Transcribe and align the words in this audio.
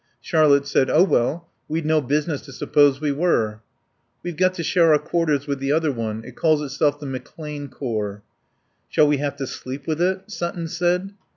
Charlotte 0.19 0.65
said, 0.65 0.89
"Oh, 0.89 1.03
well, 1.03 1.47
we'd 1.67 1.85
no 1.85 2.01
business 2.01 2.41
to 2.45 2.51
suppose 2.51 2.99
we 2.99 3.11
were." 3.11 3.61
"We've 4.23 4.35
got 4.35 4.55
to 4.55 4.63
share 4.63 4.93
our 4.93 4.97
quarters 4.97 5.45
with 5.45 5.59
the 5.59 5.71
other 5.71 5.91
one.... 5.91 6.23
It 6.25 6.35
calls 6.35 6.63
itself 6.63 6.99
the 6.99 7.05
McClane 7.05 7.69
Corps." 7.69 8.23
"Shall 8.89 9.05
we 9.07 9.17
have 9.17 9.35
to 9.35 9.45
sleep 9.45 9.85
with 9.85 10.01
it?" 10.01 10.23
Sutton 10.31 10.67
said. 10.67 11.13